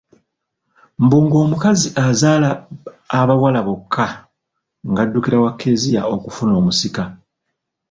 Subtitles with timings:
[1.03, 2.49] Mbu ng'omukazi azaala
[3.19, 4.05] abawala bokka
[4.89, 7.03] ng'addukira wa Kezia okufuna omusika.